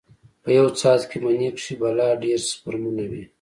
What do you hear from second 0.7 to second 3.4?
څاڅکي مني کښې بلا ډېر سپرمونه وي.